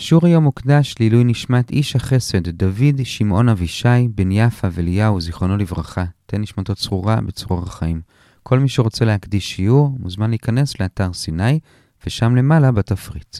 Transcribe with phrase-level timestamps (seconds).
[0.00, 6.04] השיעור היום מוקדש לעילוי נשמת איש החסד דוד שמעון אבישי בן יפה ואליהו, זיכרונו לברכה.
[6.26, 8.00] תן נשמתו צרורה בצרור החיים.
[8.42, 11.60] כל מי שרוצה להקדיש שיעור מוזמן להיכנס לאתר סיני,
[12.06, 13.36] ושם למעלה בתפריט.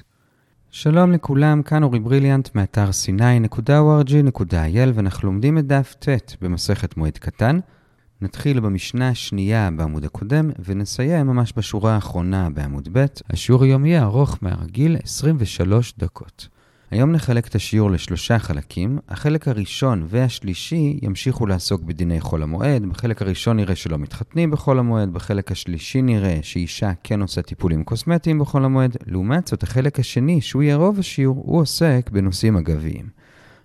[0.70, 7.58] שלום לכולם, כאן אורי בריליאנט מאתר סיני.org.il ואנחנו לומדים את דף ט' במסכת מועד קטן.
[8.22, 13.04] נתחיל במשנה השנייה בעמוד הקודם ונסיים ממש בשורה האחרונה בעמוד ב'.
[13.30, 16.48] השיעור היום יהיה ארוך מהרגיל 23 דקות.
[16.90, 18.98] היום נחלק את השיעור לשלושה חלקים.
[19.08, 22.86] החלק הראשון והשלישי ימשיכו לעסוק בדיני חול המועד.
[22.86, 28.38] בחלק הראשון נראה שלא מתחתנים בחול המועד, בחלק השלישי נראה שאישה כן עושה טיפולים קוסמטיים
[28.38, 28.96] בחול המועד.
[29.06, 33.19] לעומת זאת, החלק השני, שהוא יהיה רוב השיעור, הוא עוסק בנושאים אגביים.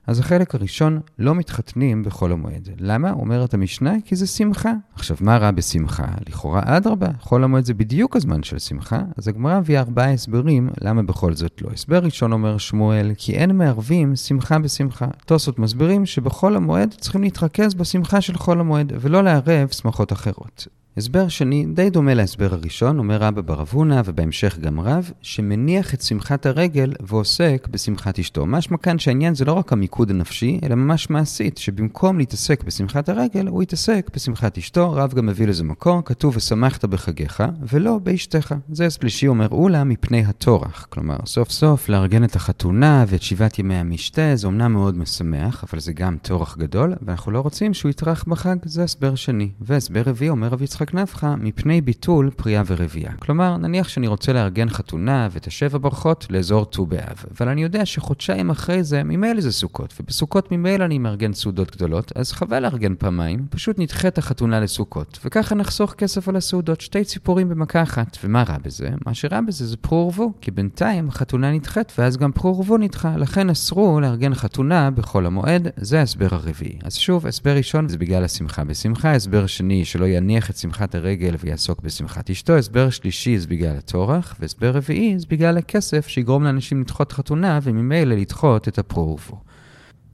[0.07, 2.69] אז החלק הראשון, לא מתחתנים בחול המועד.
[2.79, 3.11] למה?
[3.11, 4.73] אומרת המשנה, כי זה שמחה.
[4.95, 6.05] עכשיו, מה רע בשמחה?
[6.27, 11.03] לכאורה, אדרבה, חול המועד זה בדיוק הזמן של שמחה, אז הגמרא מביאה ארבעה הסברים למה
[11.03, 11.69] בכל זאת לא.
[11.73, 15.07] הסבר ראשון אומר שמואל, כי אין מערבים שמחה בשמחה.
[15.25, 20.67] תוספות מסבירים שבחול המועד צריכים להתרכז בשמחה של חול המועד, ולא לערב שמחות אחרות.
[20.97, 26.01] הסבר שני, די דומה להסבר הראשון, אומר רבא בר אבונה ובהמשך גם רב, שמניח את
[26.01, 28.45] שמחת הרגל ועוסק בשמחת אשתו.
[28.45, 33.47] משמע כאן שהעניין זה לא רק המיקוד הנפשי, אלא ממש מעשית, שבמקום להתעסק בשמחת הרגל,
[33.47, 34.91] הוא יתעסק בשמחת אשתו.
[34.91, 37.43] רב גם מביא לזה מקור, כתוב ושמחת בחגיך,
[37.73, 38.55] ולא באשתך.
[38.71, 40.87] זה השלישי אומר אולה מפני הטורח.
[40.89, 45.79] כלומר, סוף סוף לארגן את החתונה ואת שבעת ימי המשתה, זה אומנם מאוד משמח, אבל
[45.79, 49.49] זה גם טורח גדול, ואנחנו לא רוצים שהוא יטרח בחג, זה הסבר שני.
[49.61, 53.11] והסבר רביעי אומר רב יצחק נפחא מפני ביטול פריאה ורבייה.
[53.19, 57.85] כלומר, נניח שאני רוצה לארגן חתונה ואת השבע ברכות לאזור ט"ו באב, אבל אני יודע
[57.85, 62.95] שחודשיים אחרי זה, ממילא זה סוכות, ובסוכות ממילא אני מארגן סעודות גדולות, אז חבל לארגן
[62.95, 68.17] פעמיים, פשוט נדחה את החתונה לסוכות, וככה נחסוך כסף על הסעודות, שתי ציפורים במכה אחת.
[68.23, 68.89] ומה רע בזה?
[69.05, 73.17] מה שרע בזה זה פרו ורבו, כי בינתיים החתונה נדחית ואז גם פרו ורבו נדחה,
[73.17, 76.79] לכן אסרו לארגן חתונה בחול המועד, זה ההסבר הרביעי.
[76.83, 81.35] אז שוב, הסבר ראשון זה בגלל השמחה בשמחה, הסבר שני שלא יניח את שמחת הרגל
[81.39, 86.81] ויעסוק בשמחת אשתו, הסבר שלישי זה בגלל הטורח, והסבר רביעי זה בגלל הכסף שיגרום לאנשים
[86.81, 89.41] לדחות חתונה וממילא לדחות את הפרו ורבו.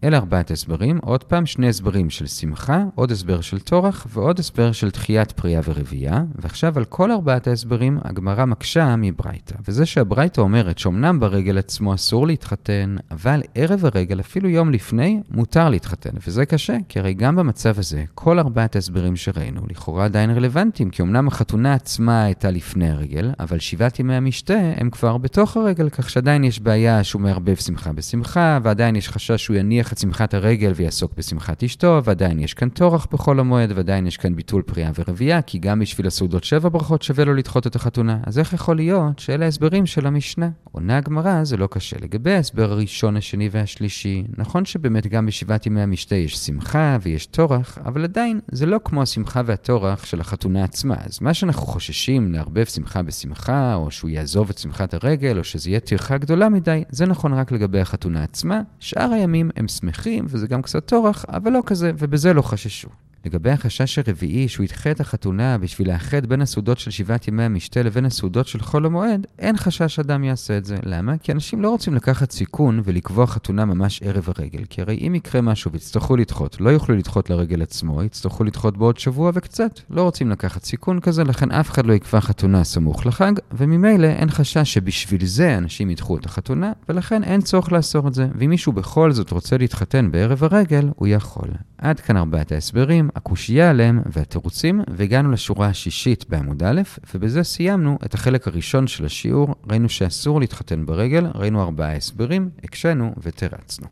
[0.04, 4.72] אלה ארבעת הסברים, עוד פעם שני הסברים של שמחה, עוד הסבר של טורח ועוד הסבר
[4.72, 9.56] של תחיית פריאה ורבייה, ועכשיו על כל ארבעת ההסברים הגמרא מקשה מברייתא.
[9.68, 15.70] וזה שהברייתא אומרת שאומנם ברגל עצמו אסור להתחתן, אבל ערב הרגל, אפילו יום לפני, מותר
[15.70, 16.10] להתחתן.
[16.28, 21.02] וזה קשה, כי הרי גם במצב הזה, כל ארבעת ההסברים שראינו לכאורה עדיין רלוונטיים, כי
[21.02, 26.10] אמנם החתונה עצמה הייתה לפני הרגל, אבל שבעת ימי המשתה הם כבר בתוך הרגל, כך
[26.10, 30.72] שעדיין יש בעיה שהוא מערבב שמחה בשמחה, ועדיין יש חשש שהוא יניח את שמחת הרגל
[30.76, 35.42] ויעסוק בשמחת אשתו, ועדיין יש כאן טורח בחול המועד, ועדיין יש כאן ביטול פריאה ורבייה,
[35.42, 38.18] כי גם בשביל הסעודות שבע ברכות שווה לו לדחות את החתונה.
[38.26, 40.50] אז איך יכול להיות שאלה ההסברים של המשנה?
[40.72, 41.98] עונה הגמרא זה לא קשה.
[42.02, 47.78] לגבי ההסבר הראשון, השני והשלישי, נכון שבאמת גם בשבעת ימי המשתה יש שמחה ויש טורח,
[47.86, 50.96] אבל עדיין זה לא כמו השמחה והטורח של החתונה עצמה.
[51.00, 55.70] אז מה שאנחנו חוששים לערבב שמחה בשמחה, או שהוא יעזוב את שמחת הרגל, או שזה
[55.70, 58.62] יהיה טרחה גדולה מדי, זה נכון רק לגבי החתונה עצמה.
[58.80, 62.90] שאר הימים הם שמחים, וזה גם קצת טורח, אבל לא כזה, ובזה לא חששו.
[63.26, 67.84] לגבי החשש הרביעי שהוא ידחה את החתונה בשביל לאחד בין הסעודות של שבעת ימי המשתה
[67.84, 70.78] לבין הסעודות של חול המועד, אין חשש שאדם יעשה את זה.
[70.84, 71.18] למה?
[71.18, 74.64] כי אנשים לא רוצים לקחת סיכון ולקבוע חתונה ממש ערב הרגל.
[74.70, 78.98] כי הרי אם יקרה משהו ויצטרכו לדחות, לא יוכלו לדחות לרגל עצמו, יצטרכו לדחות בעוד
[78.98, 79.80] שבוע וקצת.
[79.90, 84.30] לא רוצים לקחת סיכון כזה, לכן אף אחד לא יקבע חתונה סמוך לחג, וממילא אין
[84.30, 88.28] חשש שבשביל זה אנשים ידחו את החתונה, ולכן אין צורך לאסור את זה.
[88.36, 91.50] ואם מישהו בכל זאת רוצה להתחתן בערב הרגל, הוא יכול.
[91.78, 96.82] עד כאן ארבעת ההסברים, הקושייה עליהם והתירוצים, והגענו לשורה השישית בעמוד א',
[97.16, 99.56] ובזה סיימנו את החלק הראשון של השיעור.
[99.70, 103.88] ראינו שאסור להתחתן ברגל, ראינו ארבעה הסברים, הקשינו ותרצנו.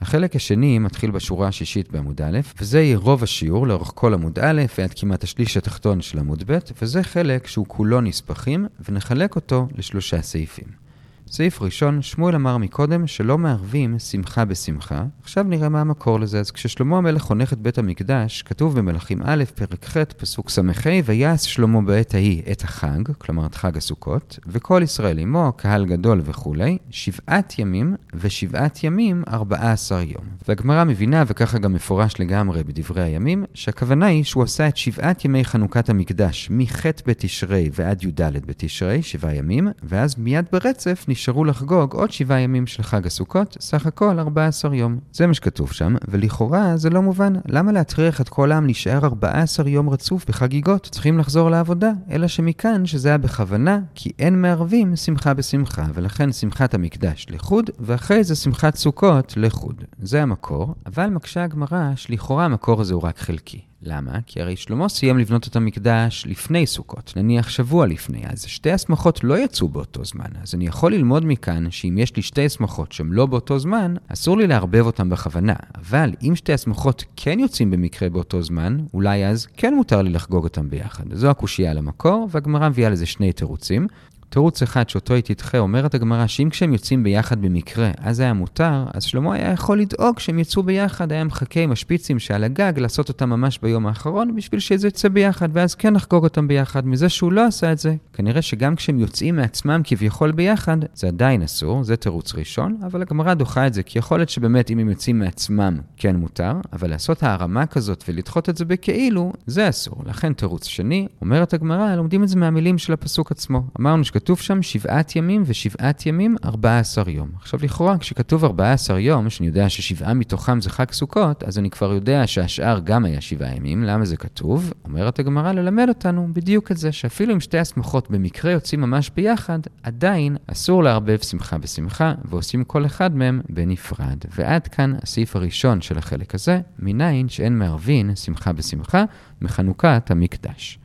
[0.00, 4.62] החלק השני מתחיל בשורה השישית בעמוד א', וזה יהיה רוב השיעור לאורך כל עמוד א'
[4.78, 10.22] ועד כמעט השליש התחתון של עמוד ב', וזה חלק שהוא כולו נספחים, ונחלק אותו לשלושה
[10.22, 10.87] סעיפים.
[11.32, 15.04] סעיף ראשון, שמואל אמר מקודם שלא מערבים שמחה בשמחה.
[15.22, 16.40] עכשיו נראה מה המקור לזה.
[16.40, 20.62] אז כששלמה המלך חונך את בית המקדש, כתוב במלכים א', פרק ח', פסוק ס"ה,
[21.04, 26.20] ויעש שלמה בעת ההיא את החג, כלומר את חג הסוכות, וכל ישראל עמו, קהל גדול
[26.24, 30.24] וכולי, שבעת ימים, ושבעת ימים ארבעה עשר יום.
[30.48, 35.44] והגמרא מבינה, וככה גם מפורש לגמרי בדברי הימים, שהכוונה היא שהוא עשה את שבעת ימי
[35.44, 42.10] חנוכת המקדש, מח' בתשרי ועד י"ד בתשרי, שבעה ימים, ואז מיד ברצף נשארו לחגוג עוד
[42.10, 44.98] שבעה ימים של חג הסוכות, סך הכל 14 יום.
[45.12, 47.32] זה מה שכתוב שם, ולכאורה זה לא מובן.
[47.48, 50.88] למה להטריח את כל העם להישאר 14 יום רצוף בחגיגות?
[50.90, 51.90] צריכים לחזור לעבודה.
[52.10, 58.24] אלא שמכאן שזה היה בכוונה, כי אין מערבים שמחה בשמחה, ולכן שמחת המקדש לחוד, ואחרי
[58.24, 59.84] זה שמחת סוכות לחוד.
[59.98, 63.67] זה המקור, אבל מקשה הגמרא שלכאורה המקור הזה הוא רק חלקי.
[63.82, 64.12] למה?
[64.26, 69.24] כי הרי שלמה סיים לבנות את המקדש לפני סוכות, נניח שבוע לפני, אז שתי הסמכות
[69.24, 70.28] לא יצאו באותו זמן.
[70.42, 74.38] אז אני יכול ללמוד מכאן שאם יש לי שתי הסמכות שהן לא באותו זמן, אסור
[74.38, 75.54] לי לערבב אותן בכוונה.
[75.74, 80.44] אבל אם שתי הסמכות כן יוצאים במקרה באותו זמן, אולי אז כן מותר לי לחגוג
[80.44, 81.04] אותן ביחד.
[81.12, 83.86] זו הקושייה על המקור, והגמרא מביאה לזה שני תירוצים.
[84.30, 88.84] תירוץ אחד שאותו היא תדחה, אומרת הגמרא שאם כשהם יוצאים ביחד במקרה, אז היה מותר,
[88.94, 93.08] אז שלמה היה יכול לדאוג שהם יצאו ביחד, היה מחכה עם השפיצים שעל הגג, לעשות
[93.08, 96.86] אותם ממש ביום האחרון, בשביל שזה יצא ביחד, ואז כן לחגוג אותם ביחד.
[96.86, 101.42] מזה שהוא לא עשה את זה, כנראה שגם כשהם יוצאים מעצמם כביכול ביחד, זה עדיין
[101.42, 104.88] אסור, זה תירוץ ראשון, אבל הגמרא דוחה את זה, כי יכול להיות שבאמת אם הם
[104.88, 110.02] יוצאים מעצמם, כן מותר, אבל לעשות הערמה כזאת ולדחות את זה בכאילו, זה אסור.
[110.06, 113.62] לכן תירוץ שני, אומרת הגמרא, לומדים את זה מהמילים של הפסוק עצמו.
[113.80, 117.30] אמרנו כתוב שם שבעת ימים ושבעת ימים, ארבע עשר יום.
[117.34, 121.70] עכשיו לכאורה, כשכתוב ארבע עשר יום, שאני יודע ששבעה מתוכם זה חג סוכות, אז אני
[121.70, 123.84] כבר יודע שהשאר גם היה שבעה ימים.
[123.84, 124.72] למה זה כתוב?
[124.84, 129.58] אומרת הגמרא ללמד אותנו בדיוק את זה, שאפילו אם שתי הסמכות במקרה יוצאים ממש ביחד,
[129.82, 134.18] עדיין אסור לערבב שמחה בשמחה, ועושים כל אחד מהם בנפרד.
[134.36, 139.04] ועד כאן הסעיף הראשון של החלק הזה, מניין שאין מערבין שמחה בשמחה,
[139.40, 140.78] מחנוכת המקדש.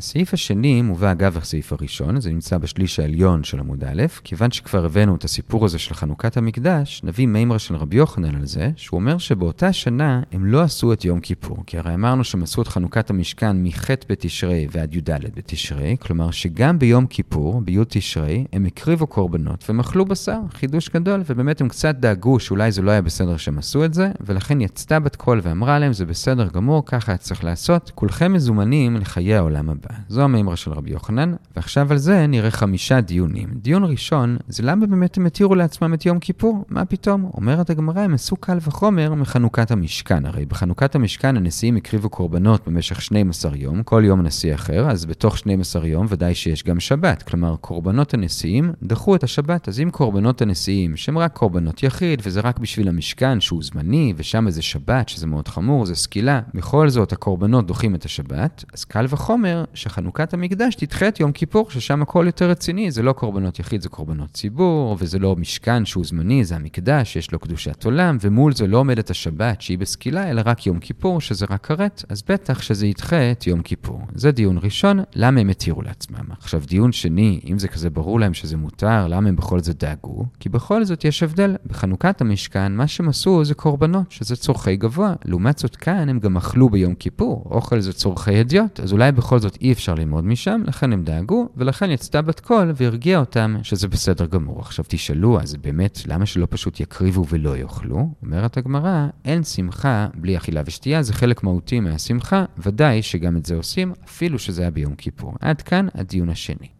[0.00, 4.84] הסעיף השני מובא אגב הסעיף הראשון, זה נמצא בשליש העליון של עמוד א', כיוון שכבר
[4.84, 9.00] הבאנו את הסיפור הזה של חנוכת המקדש, נביא מימרה של רבי יוחנן על זה, שהוא
[9.00, 12.68] אומר שבאותה שנה הם לא עשו את יום כיפור, כי הרי אמרנו שהם עשו את
[12.68, 19.06] חנוכת המשכן מח' בתשרי ועד י"ד בתשרי, כלומר שגם ביום כיפור, בי' תשרי, הם הקריבו
[19.06, 23.36] קורבנות והם אכלו בשר, חידוש גדול, ובאמת הם קצת דאגו שאולי זה לא היה בסדר
[23.36, 27.44] שהם עשו את זה, ולכן יצתה בת קול ואמרה להם, זה בסדר גמור, ככה צריך
[27.44, 29.89] לעשות, כולכם מזומנים לחיי העולם הבא.
[30.08, 33.48] זו המימרה של רבי יוחנן, ועכשיו על זה נראה חמישה דיונים.
[33.62, 36.64] דיון ראשון, זה למה באמת הם התירו לעצמם את יום כיפור?
[36.68, 37.30] מה פתאום?
[37.34, 40.26] אומרת הגמרא, הם עשו קל וחומר מחנוכת המשכן.
[40.26, 45.38] הרי בחנוכת המשכן הנשיאים הקריבו קורבנות במשך 12 יום, כל יום נשיא אחר, אז בתוך
[45.38, 47.22] 12 יום ודאי שיש גם שבת.
[47.22, 52.40] כלומר, קורבנות הנשיאים דחו את השבת, אז אם קורבנות הנשיאים, שהם רק קורבנות יחיד, וזה
[52.40, 57.12] רק בשביל המשכן שהוא זמני, ושם זה שבת, שזה מאוד חמור, זה סקילה, בכל זאת
[57.12, 62.24] הקורבנות דוחים את השבת, אז קל וחומר שחנוכת המקדש תדחה את יום כיפור, ששם הכל
[62.26, 66.56] יותר רציני, זה לא קורבנות יחיד, זה קורבנות ציבור, וזה לא משכן שהוא זמני, זה
[66.56, 70.78] המקדש, יש לו קדושת עולם, ומול זה לא עומדת השבת שהיא בסקילה, אלא רק יום
[70.78, 74.00] כיפור, שזה רק כרת, אז בטח שזה ידחה את יום כיפור.
[74.14, 76.24] זה דיון ראשון, למה הם התירו לעצמם.
[76.38, 80.26] עכשיו, דיון שני, אם זה כזה ברור להם שזה מותר, למה הם בכל זאת דאגו?
[80.40, 81.56] כי בכל זאת יש הבדל.
[81.66, 85.14] בחנוכת המשכן, מה שהם עשו זה קורבנות, שזה צורכי גבוה.
[85.24, 87.42] לעומת זאת כאן, הם גם אכלו ביום כיפור.
[87.50, 91.48] אוכל זה צורכי הדיוט, אז אולי בכל זאת אי אפשר ללמוד משם, לכן הם דאגו,
[91.56, 94.60] ולכן יצתה בת קול והרגיעה אותם שזה בסדר גמור.
[94.60, 98.08] עכשיו תשאלו, אז באמת, למה שלא פשוט יקריבו ולא יאכלו?
[98.22, 103.54] אומרת הגמרא, אין שמחה בלי אכילה ושתייה, זה חלק מהותי מהשמחה, ודאי שגם את זה
[103.54, 105.34] עושים, אפילו שזה היה ביום כיפור.
[105.40, 106.79] עד כאן הדיון השני.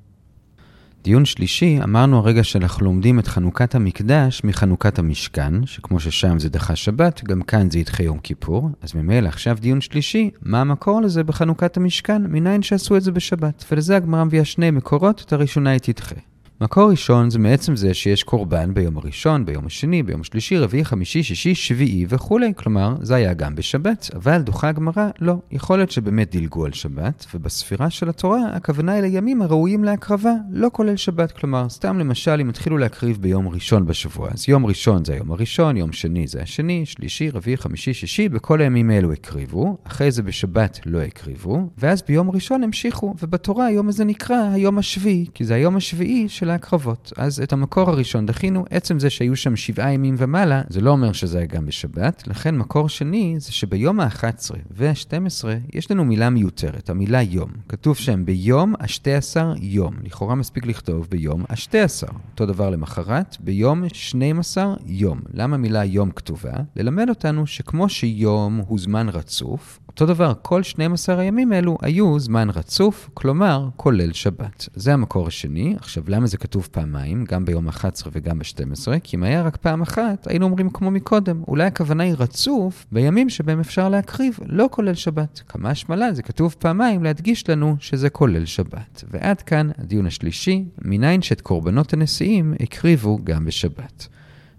[1.05, 6.77] דיון שלישי, אמרנו הרגע שאנחנו לומדים את חנוכת המקדש מחנוכת המשכן, שכמו ששם זה דחה
[6.77, 8.71] שבת, גם כאן זה ידחה יום כיפור.
[8.83, 12.23] אז ממילא עכשיו דיון שלישי, מה המקור לזה בחנוכת המשכן?
[12.27, 13.65] מניין שעשו את זה בשבת.
[13.73, 16.17] ולזה הגמרא מביאה שני מקורות, את הראשונה היא תדחה.
[16.63, 21.23] מקור ראשון זה מעצם זה שיש קורבן ביום הראשון, ביום השני, ביום השלישי, רביעי, חמישי,
[21.23, 22.53] שישי, שביעי וכולי.
[22.57, 25.35] כלומר, זה היה גם בשבת, אבל דוחה הגמרא, לא.
[25.51, 30.69] יכול להיות שבאמת דילגו על שבת, ובספירה של התורה, הכוונה אל הימים הראויים להקרבה, לא
[30.73, 31.33] כולל שבת.
[31.33, 35.77] כלומר, סתם למשל, אם התחילו להקריב ביום ראשון בשבוע, אז יום ראשון זה היום הראשון,
[35.77, 40.81] יום שני זה השני, שלישי, רביעי, חמישי, שישי, בכל הימים האלו הקריבו, אחרי זה בשבת
[40.87, 45.77] לא הקריבו, ואז ביום ראשון המשיכו, ובתורה היום הזה נקרא היום השביעי, כי זה היום
[45.77, 47.13] השביעי של להקרבות.
[47.17, 51.13] אז את המקור הראשון דחינו, עצם זה שהיו שם שבעה ימים ומעלה, זה לא אומר
[51.13, 56.91] שזה היה גם בשבת, לכן מקור שני זה שביום ה-11 וה-12 יש לנו מילה מיותרת,
[56.91, 57.51] המילה יום.
[57.69, 59.95] כתוב שם ביום ה-12 יום.
[60.05, 62.13] לכאורה מספיק לכתוב ביום ה-12.
[62.33, 65.21] אותו דבר למחרת, ביום 12 יום.
[65.35, 66.53] למה המילה יום כתובה?
[66.77, 72.51] ללמד אותנו שכמו שיום הוא זמן רצוף, אותו דבר, כל 12 הימים האלו היו זמן
[72.51, 74.69] רצוף, כלומר, כולל שבת.
[74.75, 75.75] זה המקור השני.
[75.79, 79.83] עכשיו, למה זה כתוב פעמיים, גם ביום ה-11 וגם ב-12, כי אם היה רק פעם
[79.83, 84.95] אחת, היינו אומרים כמו מקודם, אולי הכוונה היא רצוף בימים שבהם אפשר להקריב, לא כולל
[84.95, 85.43] שבת.
[85.49, 89.05] כמה שמלה זה כתוב פעמיים להדגיש לנו שזה כולל שבת.
[89.11, 94.09] ועד כאן הדיון השלישי, מניין שאת קורבנות הנשיאים הקריבו גם בשבת.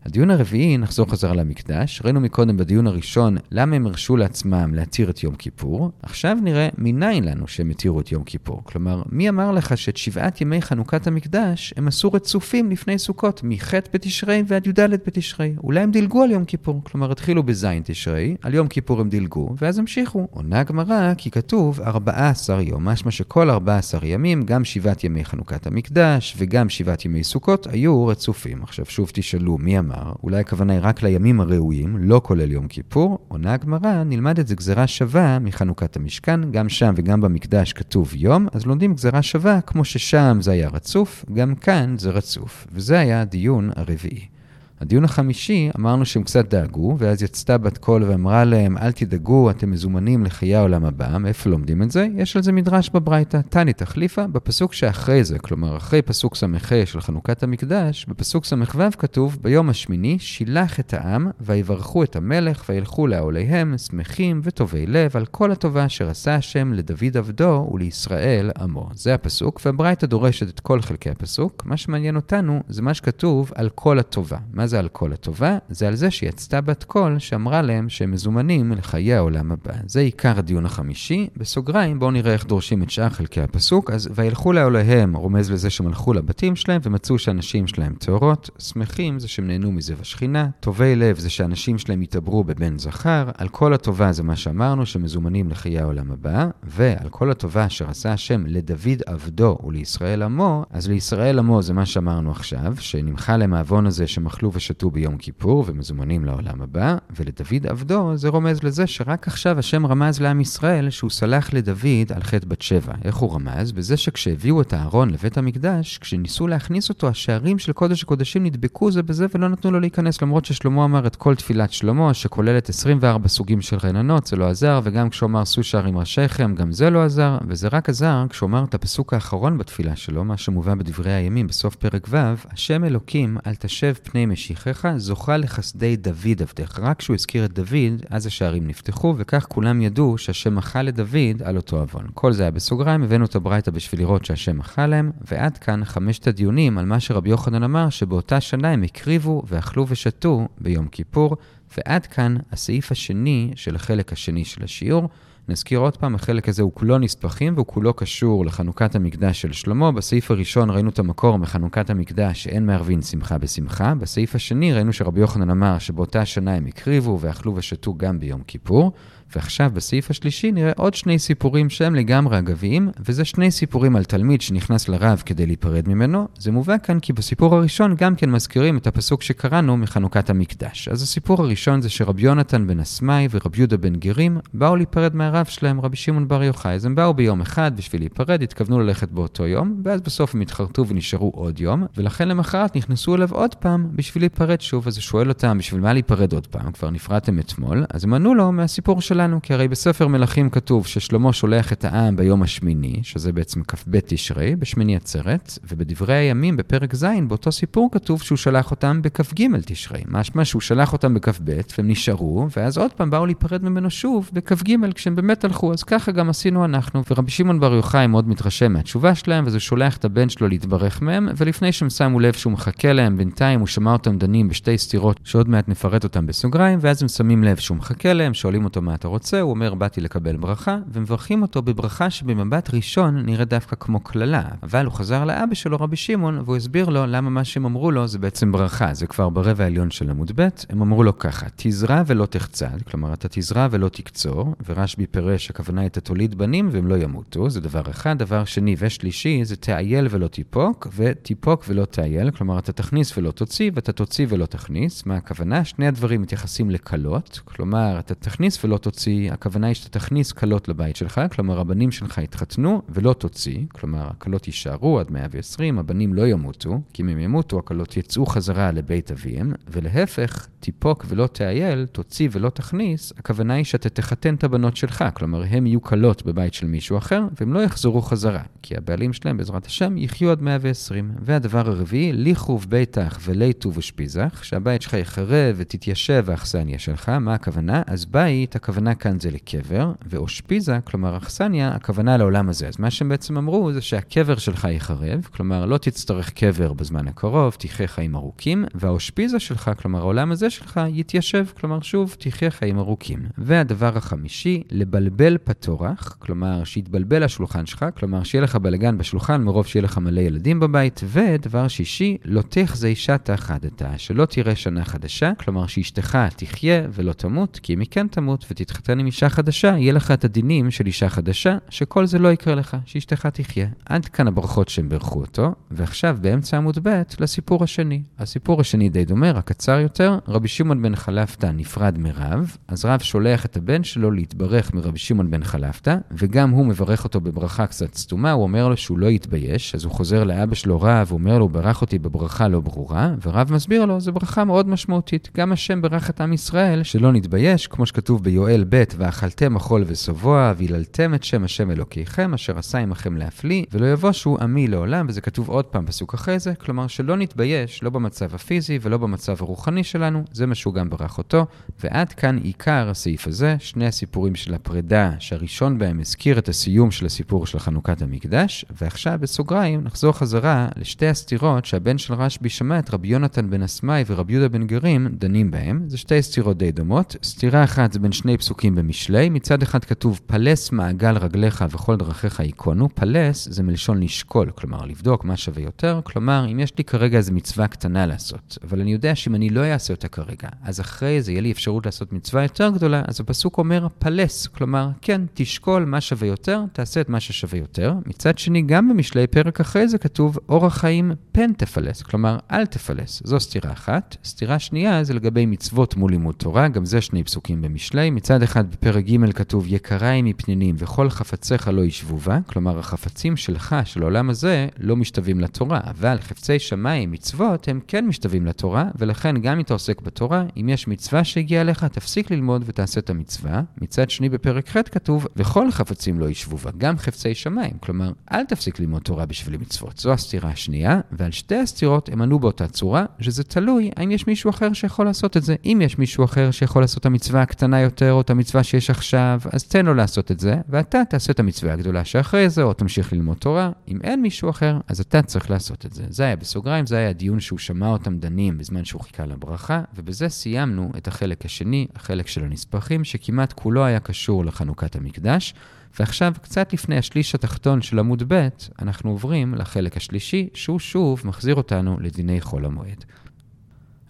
[0.06, 2.02] הדיון הרביעי, נחזור חזרה למקדש.
[2.04, 5.92] ראינו מקודם בדיון הראשון למה הם הרשו לעצמם להתיר את יום כיפור.
[6.04, 8.62] עכשיו נראה מניין לנו שהם התירו את יום כיפור.
[8.64, 13.74] כלומר, מי אמר לך שאת שבעת ימי חנוכת המקדש הם עשו רצופים לפני סוכות, מח'
[13.94, 15.54] בתשרי ועד י"ד בתשרי.
[15.64, 16.82] אולי הם דילגו על יום כיפור.
[16.84, 20.28] כלומר, התחילו בז' תשרי, על יום כיפור הם דילגו, ואז המשיכו.
[20.32, 26.36] עונה הגמרא כי כתוב 14 יום, משמע שכל 14 ימים, גם שבעת ימי חנוכת המקדש
[26.38, 28.64] וגם שבעת ימי סוכות, היו רצופים.
[28.64, 29.91] עכשיו שוב תשאלו, מי אמר?
[29.92, 34.48] אמר, אולי הכוונה היא רק לימים הראויים, לא כולל יום כיפור, עונה הגמרא, נלמד את
[34.48, 39.62] זה גזרה שווה מחנוכת המשכן, גם שם וגם במקדש כתוב יום, אז לומדים גזרה שווה,
[39.62, 42.68] כמו ששם זה היה רצוף, גם כאן זה רצוף.
[42.72, 44.41] וזה היה הדיון הרביעי.
[44.82, 49.72] הדיון החמישי, אמרנו שהם קצת דאגו, ואז יצתה בת קול ואמרה להם, אל תדאגו, אתם
[49.72, 51.18] מזומנים לחיי העולם הבא.
[51.18, 52.08] מאיפה לומדים את זה?
[52.16, 56.46] יש על זה מדרש בברייתא, תני תחליפה, בפסוק שאחרי זה, כלומר, אחרי פסוק ס"ה
[56.86, 58.56] של חנוכת המקדש, בפסוק ס"ו
[58.98, 65.26] כתוב, ביום השמיני שילח את העם, ויברכו את המלך, וילכו לעוליהם, שמחים וטובי לב, על
[65.26, 68.90] כל הטובה אשר עשה השם לדוד עבדו ולישראל עמו.
[68.94, 71.66] זה הפסוק, והברייתא דורשת את כל חלקי הפסוק.
[71.66, 74.38] מה שמעניין אותנו זה מה שכתוב על כל הטובה.
[74.54, 75.58] מה זה על כל הטובה?
[75.70, 79.74] זה על זה שיצתה בת קול שאמרה להם שהם מזומנים לחיי העולם הבא.
[79.86, 81.28] זה עיקר הדיון החמישי.
[81.38, 83.92] בסוגריים בואו נראה איך דורשים את שאר חלקי הפסוק.
[83.92, 88.50] אז וילכו לעוליהם רומז לזה שהם הלכו לבתים שלהם ומצאו שהנשים שלהם טהורות.
[88.60, 90.50] שמחים זה שהם נהנו מזה בשכינה.
[90.60, 93.30] טובי לב זה שהנשים שלהם יתעברו בבן זכר.
[93.38, 96.48] על כל הטובה זה מה שאמרנו, שמזומנים לחיי העולם הבא.
[96.64, 101.86] ועל כל הטובה אשר עשה השם לדוד עבדו ולישראל עמו, אז לישראל עמו זה מה
[101.86, 108.18] שאמרנו עכשיו, שנמחה להם העוון הזה שמחלו ושתו ביום כיפור ומזומנים לעולם הבא, ולדוד עבדו
[108.18, 112.62] זה רומז לזה שרק עכשיו השם רמז לעם ישראל שהוא סלח לדוד על חטא בת
[112.62, 112.94] שבע.
[113.04, 113.72] איך הוא רמז?
[113.72, 119.04] בזה שכשהביאו את הארון לבית המקדש, כשניסו להכניס אותו, השערים של קודש הקודשים נדבקו זה
[119.04, 123.62] בזה ולא נתנו לו להיכנס, למרות ששלמה אמר את כל תפילת שלמה, שכוללת 24 סוגים
[123.62, 127.38] של רננות, זה לא עזר, וגם כשהוא אמר שאו שערים ראשיכם, גם זה לא עזר,
[127.48, 131.76] וזה רק עזר כשהוא אמר את הפסוק האחרון בתפילה שלו, מה שמובא בדברי הימים בסוף
[131.76, 132.18] פרק ו',
[132.52, 136.80] השם אלוקים אל תשב פני משיחך, זוכה לחסדי דוד עבדך.
[136.80, 141.58] רק כשהוא הזכיר את דוד, אז השערים נפתחו, וכך כולם ידעו שהשם מחל לדוד על
[141.58, 142.06] אותו עוון.
[142.14, 146.28] כל זה היה בסוגריים, הבאנו את הברייתא בשביל לראות שהשם מחל להם, ועד כאן חמשת
[146.28, 151.38] הדיונים על מה שרבי יוחנן אמר, שבאותה שנה הם הקריבו ואכלו ושתו ביום כיפור,
[151.78, 155.10] ועד כאן הסעיף השני של החלק השני של השיעור.
[155.52, 159.92] נזכיר עוד פעם, החלק הזה הוא כולו נספחים והוא כולו קשור לחנוכת המקדש של שלמה.
[159.92, 163.96] בסעיף הראשון ראינו את המקור מחנוכת המקדש שאין מערבין שמחה בשמחה.
[163.96, 168.92] בסעיף השני ראינו שרבי יוחנן אמר שבאותה שנה הם הקריבו ואכלו ושתו גם ביום כיפור.
[169.36, 174.42] ועכשיו בסעיף השלישי נראה עוד שני סיפורים שהם לגמרי אגביים, וזה שני סיפורים על תלמיד
[174.42, 176.28] שנכנס לרב כדי להיפרד ממנו.
[176.38, 180.88] זה מובא כאן כי בסיפור הראשון גם כן מזכירים את הפסוק שקראנו מחנוכת המקדש.
[180.88, 185.46] אז הסיפור הראשון זה שרבי יונתן בן אסמאי ורבי יהודה בן גרים באו להיפרד מהרב
[185.46, 186.74] שלהם, רבי שמעון בר יוחאי.
[186.74, 190.88] אז הם באו ביום אחד בשביל להיפרד, התכוונו ללכת באותו יום, ואז בסוף הם התחרטו
[190.88, 194.88] ונשארו עוד יום, ולכן למחרת נכנסו אליו עוד פעם בשביל להיפרד שוב.
[194.88, 196.72] אז הוא שואל אותם, בשביל מה להיפרד עוד פעם?
[196.72, 197.86] כבר נפרדתם אתמול.
[197.90, 201.86] אז הם ענו לו מהסיפור של שלנו, כי הרי בספר מלכים כתוב ששלמה שולח את
[201.86, 207.90] העם ביום השמיני, שזה בעצם כ"ב תשרי, בשמיני עצרת, ובדברי הימים בפרק ז', באותו סיפור
[207.92, 210.02] כתוב שהוא שלח אותם בכ"ג תשרי.
[210.08, 214.76] משמע שהוא שלח אותם בכ"ב, והם נשארו, ואז עוד פעם באו להיפרד ממנו שוב בכ"ג,
[214.96, 217.04] כשהם באמת הלכו, אז ככה גם עשינו אנחנו.
[217.12, 221.02] ורבי שמעון בר יוחאי מאוד מתרשם מהתשובה שלהם, ואז הוא שולח את הבן שלו להתברך
[221.02, 225.20] מהם, ולפני שהם שמו לב שהוא מחכה להם, בינתיים הוא שמע אותם דנים בשתי סתירות,
[225.24, 228.96] שעוד מעט נפרט אותם בסוגריים, ואז הם שמים לב שהוא מחכה להם, שואלים אותו מה
[228.96, 234.00] אתה רוצה, הוא אומר, באתי לקבל ברכה, ומברכים אותו בברכה שבמבט ראשון נראית דווקא כמו
[234.00, 234.44] קללה.
[234.64, 238.08] אבל הוא חזר לאבא שלו, רבי שמעון, והוא הסביר לו למה מה שהם אמרו לו
[238.08, 238.94] זה בעצם ברכה.
[238.94, 243.14] זה כבר ברבע העליון של עמוד ב', הם אמרו לו ככה, תזרע ולא תחצד, כלומר,
[243.14, 247.62] אתה תזרע ולא תקצור, ורשב"י פירש, הכוונה היא, אתה תוליד בנים והם לא ימותו, זה
[247.62, 248.18] דבר אחד.
[248.18, 253.72] דבר שני ושלישי, זה תאייל ולא תיפוק, ותיפוק ולא תאייל, כלומר, אתה תכניס ולא תוציא,
[253.74, 255.06] ואתה תוציא ולא תכניס.
[255.06, 255.66] מה הכוונה?
[255.66, 259.01] שני הדברים מתייחסים לקלות, כלומר, אתה תכניס ולא תוציא.
[259.02, 264.08] תוציא, הכוונה היא שאתה תכניס כלות לבית שלך, כלומר הבנים שלך יתחתנו ולא תוציא, כלומר
[264.08, 269.12] הכלות יישארו עד 120, הבנים לא ימותו, כי אם הם ימותו, הכלות יצאו חזרה לבית
[269.12, 275.06] אביהם, ולהפך, תיפוק ולא תאייל, תוציא ולא תכניס, הכוונה היא שאתה תחתן את הבנות שלך,
[275.14, 279.38] כלומר הם יהיו כלות בבית של מישהו אחר, והם לא יחזרו חזרה, כי הבעלים שלהם,
[279.38, 281.12] בעזרת השם, יחיו עד 120.
[281.22, 287.82] והדבר הרביעי, ליכוב ביתך וליטו ושפיזך, שהבית שלך יחרב ותתיישב האכסניה שלך, מה הכוונה?
[287.88, 292.68] אז בית, הכוונה כאן זה לקבר, ואושפיזה, כלומר אכסניה, הכוונה לעולם הזה.
[292.68, 297.56] אז מה שהם בעצם אמרו זה שהקבר שלך יחרב, כלומר לא תצטרך קבר בזמן הקרוב,
[297.60, 303.20] תחיה חיים ארוכים, והאושפיזה שלך, כלומר העולם הזה שלך, יתיישב, כלומר שוב, תחיה חיים ארוכים.
[303.38, 309.84] והדבר החמישי, לבלבל פטורח, כלומר שיתבלבל השולחן שלך, כלומר שיהיה לך בלגן בשולחן מרוב שיהיה
[309.84, 315.68] לך מלא ילדים בבית, ודבר שישי, לא תחזי שתה חדתה, שלא תראה שנה חדשה, כלומר
[315.68, 320.12] שאשתך תחיה ולא תמות, כי אם היא כן תמות ותתחתן עם אישה חדשה, יהיה לך
[320.12, 323.68] את הדינים של אישה חדשה, שכל זה לא יקרה לך, שאשתך תחיה.
[323.86, 328.02] עד כאן הברכות שהם בירכו אותו, ועכשיו באמצע עמוד ב' לסיפור השני.
[328.20, 330.18] הסיפור השני די דומה, רק קצר יותר.
[330.28, 335.32] רבי שמעון בן חלפתא נפרד מרב, אז רב שולח את הבן שלו להתברך מרבי שמעון
[335.32, 339.76] בן חלפתא, וגם הוא מברך אותו בברכה קצת סתומה, הוא אומר לו שהוא לא יתבייש,
[339.76, 343.54] אז הוא חוזר לאבא שלו רב, הוא אומר לו, ברך אותי בברכה לא ברורה, ורב
[343.54, 345.30] מסביר לו, זו ברכה מאוד משמעותית.
[345.38, 350.54] גם השם ברך את עם ישראל, שלא נתבייש, כמו שכתוב ביואל ב', ואכלתם אכול ושבוע,
[350.58, 355.50] והיללתם את שם השם אלוקיכם, אשר עשה עמכם להפליא, ולא יבושו עמי לעולם, וזה כתוב
[355.50, 360.24] עוד פעם פסוק אחרי זה, כלומר שלא נתבייש, לא במצב הפיזי ולא במצב הרוחני שלנו,
[360.32, 361.46] זה מה שהוא גם ברך אותו.
[361.84, 367.06] ועד כאן עיקר הסעיף הזה, שני הסיפורים של הפרידה, שהראשון בהם הזכיר את הסיום של
[367.06, 372.94] הסיפור של חנוכת המקדש, ועכשיו בסוגריים נחזור חזרה לשתי הסתירות שהבן של רשב"י שמע את
[372.94, 375.84] רבי יונתן בן אסמאי ורבי יהודה בן גרים דנים בהם.
[375.88, 377.16] זה שתי סתירות די דומות.
[377.24, 382.40] סתירה אחת זה בין שני פסוקים במשלי, מצד אחד כתוב פלס מעגל רגליך וכל דרכיך
[382.40, 387.18] ייכונו, פלס זה מלשון לשקול, כלומר לבדוק מה שווה יותר, כלומר אם יש לי כרגע
[387.18, 391.22] איזו מצווה קטנה לעשות, אבל אני יודע שאם אני לא אעשה אותה כרגע, אז אחרי
[391.22, 395.86] זה יהיה לי אפשרות לעשות מצווה יותר גדולה, אז הפסוק אומר פלס, כלומר כן, תשקול
[395.86, 397.94] מה שווה יותר, תעשה את מה ששווה יותר.
[398.06, 403.22] מצד שני, גם במשלי פרק אחרי זה כתוב אורח חיים פן תפלס, כלומר אל תפלס.
[403.26, 404.18] זו סתירה אחת.
[404.26, 408.10] סתירה שנייה זה לגבי מצוות מול לימוד תורה, גם זה שני פסוקים במשלי.
[408.10, 413.76] מצד אחד בפרק ג' כתוב יקריים מפנינים וכל חפציך לא ישבו בה, כלומר החפצים שלך,
[413.86, 419.38] של העולם הזה, לא משתווים לתורה, אבל חפצי שמיים, מצוות, הם כן משתווים לתורה, ולכן
[419.38, 423.62] גם אם אתה עוסק בתורה, אם יש מצווה שהגיעה אליך, תפסיק ללמוד ותעשה את המצווה.
[423.82, 428.44] מצד שני בפרק ח' כתוב, וכל חפצים לא ישבו בה, גם חפצי שמיים, כלומר, אל
[428.46, 429.98] תפסיק ללמוד תורה בשביל מצוות.
[429.98, 434.50] זו הסתירה השנייה, ועל שתי הסתירות הם ענו באותה צורה, שזה תלוי האם יש מישהו
[434.50, 435.56] אחר שיכול לעשות את זה.
[435.66, 439.42] אם יש מישהו אחר שיכול לעשות את המצווה הקטנה יותר, או את המצווה שיש עכשיו,
[439.52, 443.14] אז תן לו לעשות את זה, ואתה תעשה את המצווה הגדולה שאחרי זה, או תמשיך
[443.14, 443.72] ללמוד תורה.
[443.88, 446.04] אם אין מישהו אחר, אז אתה צריך לעשות את זה.
[446.10, 450.30] זה היה בסוגריים, זה היה הדיון שהוא שמע אותם דנים בזמן שהוא חיכה לברכה, ובזה
[450.30, 455.54] סיימנו את החלק השני, החלק של הנספחים, שכמעט כולו היה קשור לחנוכת המקדש.
[456.00, 458.48] ועכשיו, קצת לפני השליש התחתון של עמוד ב',
[458.82, 463.06] אנחנו עוברים לחלק השלישי, שהוא שוב מחזיר אותנו לדיני חול המועד.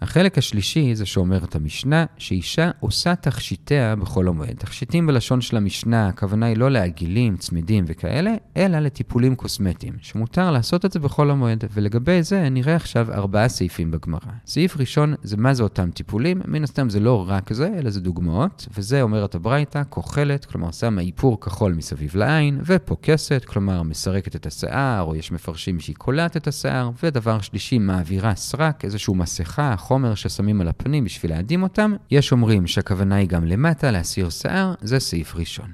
[0.02, 4.56] החלק השלישי זה שאומרת המשנה, שאישה עושה תכשיטיה בחול המועד.
[4.58, 10.86] תכשיטים בלשון של המשנה, הכוונה היא לא לעגילים, צמידים וכאלה, אלא לטיפולים קוסמטיים, שמותר לעשות
[10.86, 11.64] את זה בחול המועד.
[11.74, 14.20] ולגבי זה נראה עכשיו ארבעה סעיפים בגמרא.
[14.46, 18.02] סעיף ראשון זה מה זה אותם טיפולים, מן הסתם זה לא רק זה, אלא זה
[18.02, 24.46] דוגמאות, וזה אומרת הברייתא, כוחלת, כלומר שמה איפור כחול מסביב לעין, ופוקסת, כלומר מסרקת את
[24.46, 30.16] השיער, או יש מפרשים שהיא קולעת את השיער, ודבר שלישי, מעבירה סרק, איזושהי מסכה, חומר
[30.16, 31.94] ששמים על הפנים בשביל להדים אותם.
[32.12, 35.72] יש אומרים שהכוונה היא גם למטה, להסיר שיער, זה סעיף ראשון.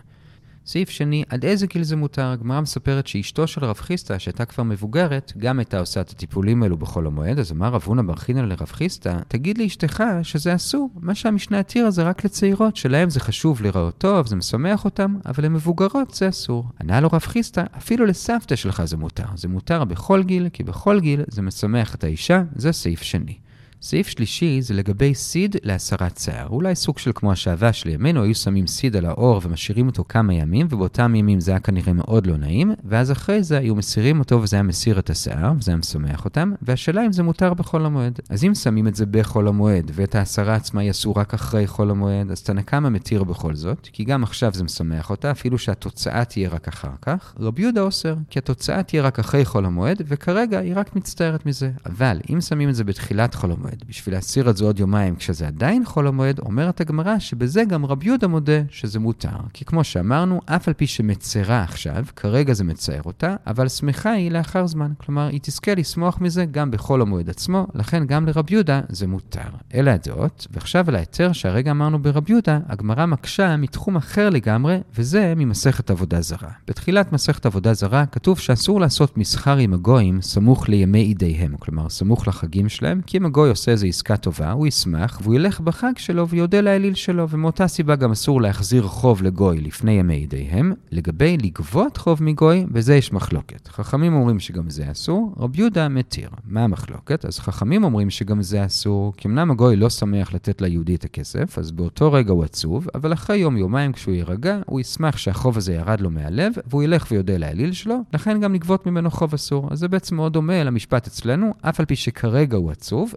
[0.66, 2.26] סעיף שני, עד איזה גיל זה מותר?
[2.26, 6.78] הגמרא מספרת שאשתו של רב חיסטה, שהייתה כבר מבוגרת, גם הייתה עושה את הטיפולים האלו
[6.78, 10.90] בחול המועד, אז אמר רב הונא בר חינא לרב חיסטה, תגיד לאשתך שזה אסור.
[10.96, 15.46] מה שהמשנה התירה זה רק לצעירות, שלהם זה חשוב לראות טוב, זה משמח אותם, אבל
[15.46, 16.66] למבוגרות זה אסור.
[16.82, 19.28] ענה לו רב חיסטה, אפילו לסבתא שלך זה מותר.
[19.36, 23.38] זה מותר בכל גיל, כי בכל גיל זה משמח את האישה, זה סעיף שני.
[23.82, 26.48] סעיף שלישי זה לגבי סיד להסרת שיער.
[26.48, 30.68] אולי סוג של כמו השעווה שלימינו, היו שמים סיד על האור ומשאירים אותו כמה ימים,
[30.70, 34.56] ובאותם ימים זה היה כנראה מאוד לא נעים, ואז אחרי זה היו מסירים אותו וזה
[34.56, 38.20] היה מסיר את השיער, וזה היה משמח אותם, והשאלה אם זה מותר בחול המועד.
[38.30, 42.32] אז אם שמים את זה בחול המועד, ואת ההסרה עצמה יעשו רק אחרי חול המועד,
[42.32, 46.50] אז תנא קמא מתיר בכל זאת, כי גם עכשיו זה משמח אותה, אפילו שהתוצאה תהיה
[46.50, 47.34] רק אחר כך.
[47.40, 51.72] רבי יהודה אוסר, כי התוצאה תהיה רק אחרי חול המועד, וכרגע היא רק מצטערת מזה.
[51.86, 53.84] אבל אם שמים את זה בתחילת חול המועד, המועד.
[53.90, 58.06] בשביל להסיר את זה עוד יומיים כשזה עדיין חול המועד, אומרת הגמרא שבזה גם רבי
[58.06, 59.38] יהודה מודה שזה מותר.
[59.54, 64.32] כי כמו שאמרנו, אף על פי שמצרה עכשיו, כרגע זה מצער אותה, אבל שמחה היא
[64.32, 64.92] לאחר זמן.
[64.98, 69.50] כלומר, היא תזכה לשמוח מזה גם בחול המועד עצמו, לכן גם לרבי יהודה זה מותר.
[69.74, 75.34] אלה הדעות, ועכשיו על ההיתר שהרגע אמרנו ברבי יהודה, הגמרא מקשה מתחום אחר לגמרי, וזה
[75.36, 76.50] ממסכת עבודה זרה.
[76.68, 82.28] בתחילת מסכת עבודה זרה כתוב שאסור לעשות מסחר עם הגויים סמוך לימי אידיהם, כלומר סמוך
[82.28, 86.28] לחגים שלהם, כי אם הגוי עושה איזו עסקה טובה, הוא ישמח, והוא ילך בחג שלו
[86.28, 90.74] ויודה לאליל שלו, ומאותה סיבה גם אסור להחזיר חוב לגוי לפני ימי אידיהם.
[90.92, 93.68] לגבי לגבות חוב מגוי, בזה יש מחלוקת.
[93.68, 96.30] חכמים אומרים שגם זה אסור, רבי יהודה מתיר.
[96.46, 97.26] מה המחלוקת?
[97.26, 101.58] אז חכמים אומרים שגם זה אסור, כי אמנם הגוי לא שמח לתת ליהודי את הכסף,
[101.58, 106.02] אז באותו רגע הוא עצוב, אבל אחרי יום-יומיים כשהוא יירגע, הוא ישמח שהחוב הזה ירד
[106.02, 109.68] לו מהלב, והוא ילך ויודה לאליל שלו, לכן גם לגבות ממנו חוב אסור.
[109.72, 113.14] אז זה בעצם מאוד דומה למשפט אצלנו, אף על פי שכרגע הוא עצוב,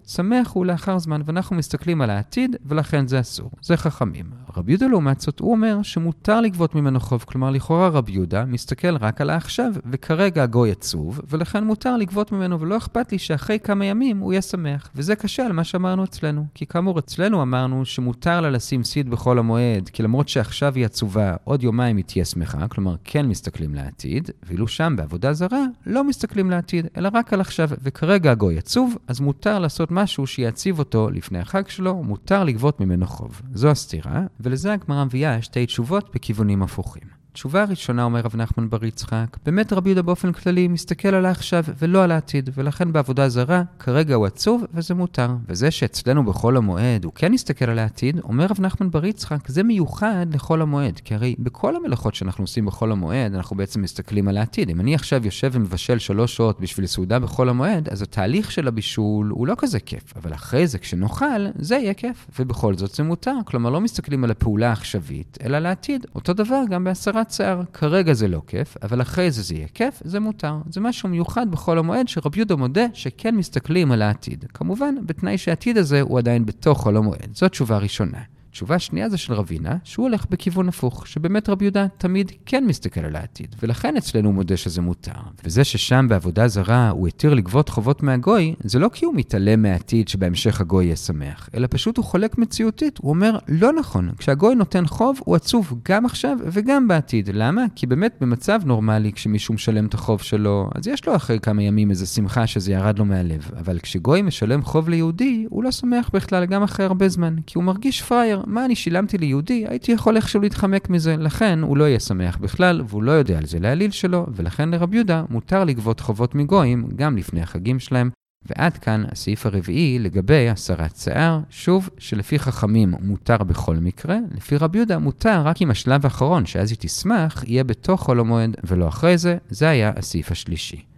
[0.52, 3.50] הוא לאחר זמן, ואנחנו מסתכלים על העתיד, ולכן זה אסור.
[3.62, 4.26] זה חכמים.
[4.56, 8.96] רבי יהודה לעומת זאת, הוא אומר שמותר לגבות ממנו חוב, כלומר לכאורה רבי יהודה מסתכל
[8.96, 13.84] רק על העכשיו, וכרגע הגוי עצוב, ולכן מותר לגבות ממנו, ולא אכפת לי שאחרי כמה
[13.84, 14.90] ימים הוא יהיה שמח.
[14.94, 16.46] וזה קשה על מה שאמרנו אצלנו.
[16.54, 21.34] כי כאמור, אצלנו אמרנו שמותר לה לשים סיד בחול המועד, כי למרות שעכשיו היא עצובה,
[21.44, 26.50] עוד יומיים היא תהיה שמחה, כלומר כן מסתכלים לעתיד, ואילו שם בעבודה זרה לא מסתכלים
[26.50, 31.38] לעתיד, אלא רק על עכשיו, וכרגע הגוי עצוב, אז מותר לעשות משהו שיציב אותו לפני
[31.38, 33.42] החג שלו, מותר לגבות ממנו חוב.
[33.54, 37.19] זו הסתירה, ולזה הגמרא מביאה שתי תשובות בכיוונים הפוכים.
[37.32, 41.64] תשובה ראשונה, אומר רב נחמן בר יצחק, באמת רבי יהודה באופן כללי מסתכל על העכשיו
[41.78, 45.28] ולא על העתיד, ולכן בעבודה זרה, כרגע הוא עצוב וזה מותר.
[45.48, 49.62] וזה שאצלנו בחול המועד הוא כן מסתכל על העתיד, אומר רב נחמן בר יצחק, זה
[49.62, 54.36] מיוחד לחול המועד, כי הרי בכל המלאכות שאנחנו עושים בחול המועד, אנחנו בעצם מסתכלים על
[54.36, 54.70] העתיד.
[54.70, 59.28] אם אני עכשיו יושב ומבשל שלוש שעות בשביל סעודה בחול המועד, אז התהליך של הבישול
[59.30, 63.34] הוא לא כזה כיף, אבל אחרי זה כשנאכל, זה יהיה כיף, ובכל זאת זה מותר.
[63.44, 66.06] כלומר, לא מסתכלים על הפעולה העכשווית, אלא על העתיד.
[66.14, 67.62] אותו דבר גם בעשרה הסרת שיער.
[67.72, 70.54] כרגע זה לא כיף, אבל אחרי זה זה יהיה כיף, זה מותר.
[70.70, 74.44] זה משהו מיוחד בחול המועד שרבי יהודה מודה שכן מסתכלים על העתיד.
[74.54, 77.28] כמובן, בתנאי שהעתיד הזה הוא עדיין בתוך חול המועד.
[77.34, 78.18] זו תשובה ראשונה.
[78.50, 83.00] תשובה שנייה זה של רבינה, שהוא הולך בכיוון הפוך, שבאמת רבי יהודה תמיד כן מסתכל
[83.00, 85.12] על העתיד, ולכן אצלנו הוא מודה שזה מותר.
[85.44, 90.08] וזה ששם בעבודה זרה הוא התיר לגבות חובות מהגוי, זה לא כי הוא מתעלם מהעתיד
[90.08, 94.86] שבהמשך הגוי יהיה שמח, אלא פשוט הוא חולק מציאותית, הוא אומר, לא נכון, כשהגוי נותן
[94.86, 97.30] חוב, הוא עצוב גם עכשיו וגם בעתיד.
[97.32, 97.64] למה?
[97.74, 101.90] כי באמת במצב נורמלי, כשמישהו משלם את החוב שלו, אז יש לו אחרי כמה ימים
[101.90, 106.46] איזו שמחה שזה ירד לו מהלב, אבל כשגוי משלם חוב ליהודי, הוא לא שמח בכלל
[106.46, 110.40] גם אחרי הרבה זמן, כי הוא מרגיש פראייר, מה אני שילמתי ליהודי, הייתי יכול איכשהו
[110.40, 114.26] להתחמק מזה, לכן הוא לא יהיה שמח בכלל, והוא לא יודע על זה להעליל שלו,
[114.34, 118.10] ולכן לרב יהודה מותר לגבות חובות מגויים גם לפני החגים שלהם.
[118.46, 124.78] ועד כאן הסעיף הרביעי לגבי הסרת שיער, שוב, שלפי חכמים מותר בכל מקרה, לפי רבי
[124.78, 129.18] יהודה מותר רק אם השלב האחרון, שאז היא תשמח, יהיה בתוך חול המועד ולא אחרי
[129.18, 130.89] זה, זה היה הסעיף השלישי.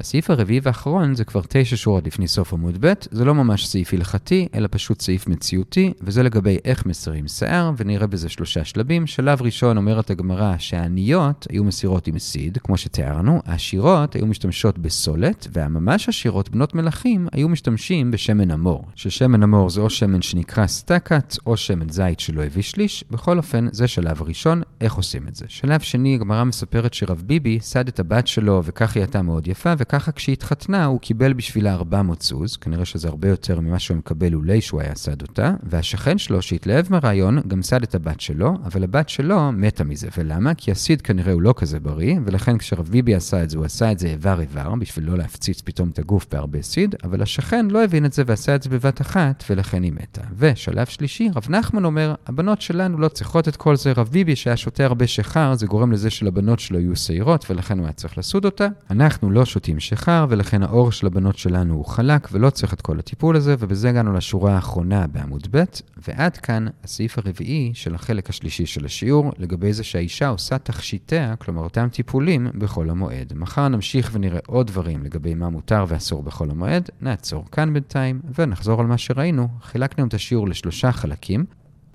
[0.00, 3.94] הסעיף הרביעי והאחרון זה כבר תשע שורות לפני סוף עמוד ב', זה לא ממש סעיף
[3.94, 9.06] הלכתי, אלא פשוט סעיף מציאותי, וזה לגבי איך מסירים שיער, ונראה בזה שלושה שלבים.
[9.06, 15.48] שלב ראשון אומרת הגמרא שהעניות היו מסירות עם סיד, כמו שתיארנו, העשירות היו משתמשות בסולת,
[15.52, 18.84] והממש עשירות בנות מלכים היו משתמשים בשמן המור.
[18.94, 23.66] ששמן המור זה או שמן שנקרא סטקת, או שמן זית שלא הביא שליש, בכל אופן,
[23.72, 25.44] זה שלב ראשון, איך עושים את זה.
[25.48, 29.72] שלב שני, הגמרא מספרת שרב ביבי סד את הבת שלו, וכך היא הייתה מאוד יפה,
[29.90, 34.34] וככה כשהיא התחתנה הוא קיבל בשבילה 400 סוז, כנראה שזה הרבה יותר ממה שהוא מקבל
[34.34, 38.84] אולי שהוא היה סד אותה, והשכן שלו שהתלהב מהרעיון גם סד את הבת שלו, אבל
[38.84, 40.08] הבת שלו מתה מזה.
[40.18, 40.54] ולמה?
[40.54, 43.92] כי הסיד כנראה הוא לא כזה בריא, ולכן כשרב ביבי עשה את זה, הוא עשה
[43.92, 47.84] את זה איבר איבר, בשביל לא להפציץ פתאום את הגוף בהרבה סיד, אבל השכן לא
[47.84, 50.22] הבין את זה ועשה את זה בבת אחת, ולכן היא מתה.
[50.38, 54.56] ושלב שלישי, רב נחמן אומר, הבנות שלנו לא צריכות את כל זה, רב ביבי שהיה
[54.56, 58.44] שותה הרבה שחר, זה גורם לזה שלבנות שלו יהיו שעירות, ולכן הוא היה צריך לסוד
[58.44, 58.68] אותה.
[58.90, 62.98] אנחנו לא שותים שחר, ולכן האור של הבנות שלנו הוא חלק, ולא צריך את כל
[62.98, 65.64] הטיפול הזה, ובזה הגענו לשורה האחרונה בעמוד ב',
[66.08, 71.62] ועד כאן הסעיף הרביעי של החלק השלישי של השיעור, לגבי זה שהאישה עושה תכשיטיה, כלומר
[71.62, 73.32] אותם טיפולים, בחול המועד.
[73.36, 78.80] מחר נמשיך ונראה עוד דברים לגבי מה מותר ואסור בחול המועד, נעצור כאן בינתיים, ונחזור
[78.80, 79.48] על מה שראינו.
[79.62, 81.44] חילקנו את השיעור לשלושה חלקים.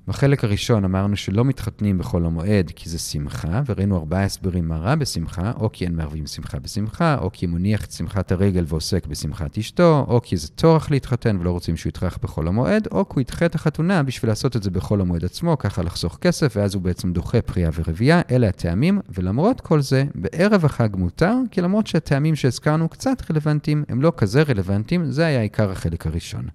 [0.07, 4.95] בחלק הראשון אמרנו שלא מתחתנים בחול המועד כי זה שמחה, וראינו ארבעה הסברים מה רע
[4.95, 9.57] בשמחה, או כי אין מערבים שמחה בשמחה, או כי מניח את שמחת הרגל ועוסק בשמחת
[9.57, 13.21] אשתו, או כי זה טורח להתחתן ולא רוצים שהוא יטרח בחול המועד, או כי הוא
[13.21, 16.81] ידחה את החתונה בשביל לעשות את זה בחול המועד עצמו, ככה לחסוך כסף, ואז הוא
[16.81, 22.35] בעצם דוחה פריאה ורבייה, אלה הטעמים, ולמרות כל זה, בערב החג מותר, כי למרות שהטעמים
[22.35, 26.45] שהזכרנו קצת רלוונטיים, הם לא כזה רלוונטיים, זה היה עיקר החלק הראשון.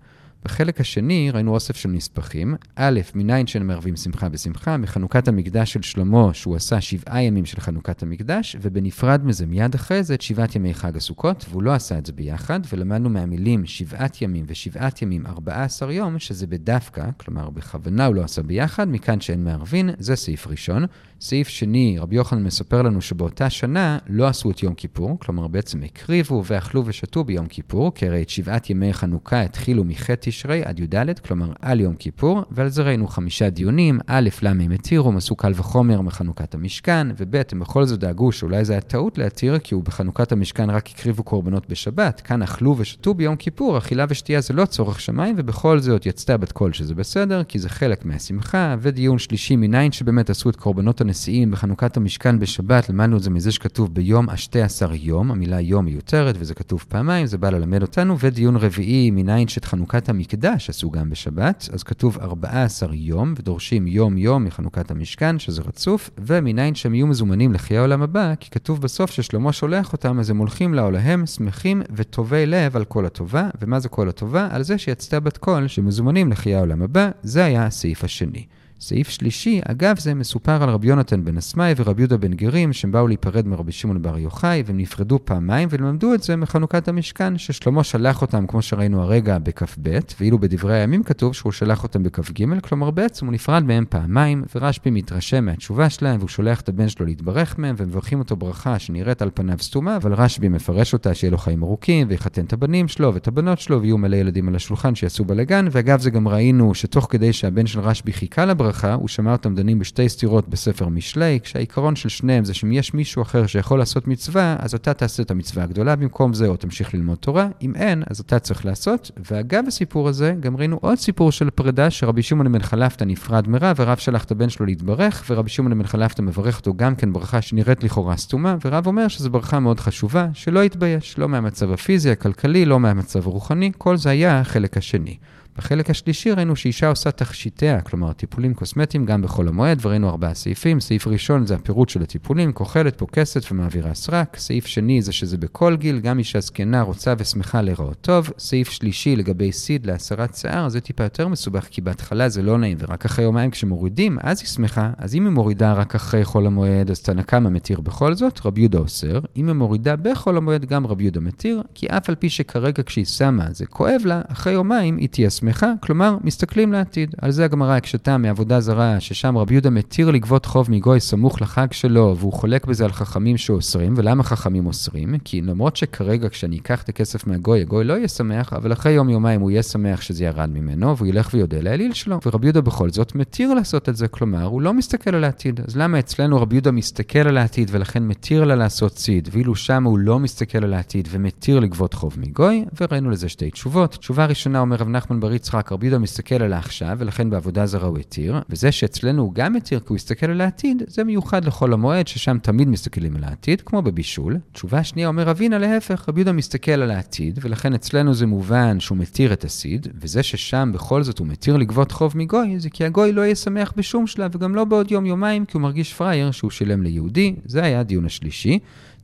[0.44, 2.54] בחלק השני ראינו אוסף של נספחים.
[2.76, 7.60] א', מניין שהם מערבים שמחה בשמחה, מחנוכת המקדש של שלמה, שהוא עשה שבעה ימים של
[7.60, 11.98] חנוכת המקדש, ובנפרד מזה, מיד אחרי זה, את שבעת ימי חג הסוכות, והוא לא עשה
[11.98, 18.06] את זה ביחד, ולמדנו מהמילים שבעת ימים ושבעת ימים, 14 יום, שזה בדווקא, כלומר בכוונה
[18.06, 20.84] הוא לא עשה ביחד, מכאן שאין מערבין, זה סעיף ראשון.
[21.22, 25.82] סעיף שני, רבי יוחנן מספר לנו שבאותה שנה לא עשו את יום כיפור, כלומר בעצם
[25.82, 30.80] הקריבו ואכלו ושתו ביום כיפור, כי הרי את שבעת ימי חנוכה התחילו מח' תשרי עד
[30.80, 35.16] י"ד, כלומר על יום כיפור, ועל זה ראינו חמישה דיונים, א', למה הם התירו, הם
[35.16, 39.58] עשו קל וחומר מחנוכת המשכן, וב', הם בכל זאת דאגו שאולי זה היה טעות להתיר,
[39.58, 44.40] כי הוא בחנוכת המשכן רק הקריבו קורבנות בשבת, כאן אכלו ושתו ביום כיפור, אכילה ושתייה
[44.40, 48.76] זה לא צורך שמיים, ובכל זאת יצתה בת קול שזה בסדר, כי זה חלק מהשמחה,
[48.80, 53.52] ודיון שלישי מניין שבאמת עשו את קורבנות הנשיאים בחנוכת המשכן בשבת, למדנו את זה מזה
[53.52, 58.18] שכתוב ביום השתי עשר יום, המילה יום מיותרת, וזה כתוב פעמיים, זה בא ללמד אותנו,
[58.18, 64.44] ודיון רביעי מניין שאת חנוכת המקדש עשו גם בשבת, אז כתוב 14 יום, ודורשים יום-יום
[64.44, 69.52] מחנוכת המשכן, שזה רצוף, ומניין שהם יהיו מזומנים לחיי העולם הבא, כי כתוב בסוף ששלמה
[69.52, 74.08] שולח אותם, אז הם הולכים לעולהם שמחים וטובי לב על כל הטובה, ומה זה כל
[74.08, 74.48] הטובה?
[74.50, 78.44] על זה שיצתה בת קול שמזומנים לחיי העולם הבא, זה היה הסעיף השני.
[78.82, 82.92] סעיף שלישי, אגב זה מסופר על רבי יונתן בן אסמאי ורבי יהודה בן גרים, שהם
[82.92, 87.84] באו להיפרד מרבי שמעון בר יוחאי, והם נפרדו פעמיים, ולמדו את זה מחנוכת המשכן, ששלמה
[87.84, 92.90] שלח אותם, כמו שראינו הרגע, בכ"ב, ואילו בדברי הימים כתוב שהוא שלח אותם בכ"ג, כלומר
[92.90, 97.58] בעצם הוא נפרד מהם פעמיים, ורשב"י מתרשם מהתשובה שלהם, והוא שולח את הבן שלו להתברך
[97.58, 101.62] מהם, ומברכים אותו ברכה שנראית על פניו סתומה, אבל רשב"י מפרש אותה שיהיה לו חיים
[101.62, 105.68] ארוכים, ויחתן את הבנים שלו ואת הבנות שלו, ויהיו מלא ילדים על השולחן שיעשו בלאגן,
[105.70, 109.78] ואגב זה גם ראינו שתוך כדי שהבן של רשב"י חיכה לברכה, הוא שמע אותם דנים
[109.78, 114.56] בשתי סתירות בספר משלי, כשהעיקרון של שניהם זה שאם יש מישהו אחר שיכול לעשות מצווה,
[114.58, 117.48] אז אתה תעשה את המצווה הגדולה במקום זה, או תמשיך ללמוד תורה.
[117.62, 119.10] אם אין, אז אתה צריך לעשות.
[119.30, 123.76] ואגב הסיפור הזה, גם ראינו עוד סיפור של פרידה, שרבי שמעון בן חלפתא נפרד מרב,
[123.78, 127.42] ורב שלח את הבן שלו להתברך, ורבי שמעון בן חלפתא מברך אותו גם כן ברכה
[127.42, 132.64] שנראית לכאורה סתומה, ורב אומר שזו ברכה מאוד חשובה, שלא יתבייש, לא מהמצב הפיזי, הכלכלי,
[132.64, 135.16] לא מהמצב הרוחני, כל זה היה החלק השני.
[135.58, 140.80] בחלק השלישי ראינו שאישה עושה תכשיטיה, כלומר טיפולים קוסמטיים גם בחול המועד, וראינו ארבעה סעיפים.
[140.80, 144.36] סעיף ראשון זה הפירוט של הטיפולים, כוחלת, פוקסת ומעבירה סרק.
[144.36, 148.30] סעיף שני זה שזה בכל גיל, גם אישה זקנה רוצה ושמחה להיראות טוב.
[148.38, 152.78] סעיף שלישי לגבי סיד להסרת שיער, זה טיפה יותר מסובך, כי בהתחלה זה לא נעים,
[152.80, 154.90] ורק אחרי יומיים כשמורידים, אז היא שמחה.
[154.98, 158.60] אז אם היא מורידה רק אחרי חול המועד, אז תנא קמא מתיר בכל זאת, רבי
[158.60, 159.20] יהודה אוסר.
[159.36, 163.04] אם היא מורידה בחול המועד, גם רבי יהודה מתיר, כי אף על פי שכרגע כשהיא
[163.04, 167.14] שמה זה כואב לה, אחרי יומיים היא תהיה שמחה, כלומר, מסתכלים לעתיד.
[167.20, 171.66] על זה הגמרא הקשתה מעבודה זרה, ששם רבי יהודה מתיר לגבות חוב מגוי סמוך לחג
[171.72, 175.14] שלו, והוא חולק בזה על חכמים שאוסרים, ולמה חכמים אוסרים?
[175.24, 179.40] כי למרות שכרגע כשאני אקח את הכסף מהגוי, הגוי לא יהיה שמח, אבל אחרי יום-יומיים
[179.40, 182.18] הוא יהיה שמח שזה ירד ממנו, והוא ילך ויודה לאליל שלו.
[182.26, 185.60] ורבי יהודה בכל זאת מתיר לעשות את זה, כלומר, הוא לא מסתכל על העתיד.
[185.66, 189.84] אז למה אצלנו רבי יהודה מסתכל על העתיד ולכן מתיר לה לעשות ציד, ואילו שם
[189.84, 192.64] הוא לא מסתכל על העתיד ומתיר לגבות חוב מגוי?
[192.80, 193.90] וראינו לזה שתי תשובות.
[193.90, 197.88] תשובה ראשונה אומר רב נחמן בר יצחק, רבי יהודה מסתכל על העכשיו, ולכן בעבודה זרה
[197.88, 201.72] הוא התיר, וזה שאצלנו הוא גם התיר כי הוא הסתכל על העתיד, זה מיוחד לחול
[201.72, 204.38] המועד, ששם תמיד מסתכלים על העתיד, כמו בבישול.
[204.52, 208.98] תשובה שנייה אומר אבינה להפך, רבי יהודה מסתכל על העתיד, ולכן אצלנו זה מובן שהוא
[208.98, 213.12] מתיר את הסיד, וזה ששם בכל זאת הוא מתיר לגבות חוב מגוי, זה כי הגוי
[213.12, 216.82] לא יהיה שמח בשום שלב, וגם לא בעוד יום-יומיים, כי הוא מרגיש פראייר שהוא שילם
[216.82, 217.34] ליהודי.
[217.44, 218.58] זה היה הדיון השלישי.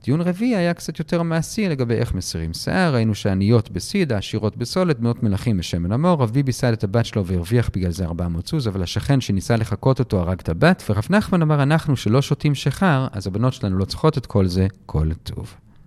[0.07, 5.01] דיון רביעי היה קצת יותר מעשי לגבי איך מסירים שיער, ראינו שעניות בסיד, העשירות בסולת,
[5.01, 8.69] מאות מלכים בשמן המור, רב ביבי סעד את הבת שלו והרוויח בגלל זה 400 סוז,
[8.69, 13.07] אבל השכן שניסה לחקות אותו הרג את הבת, ורב נחמן אמר אנחנו שלא שותים שחר,
[13.13, 15.55] אז הבנות שלנו לא צריכות את כל זה, כל טוב.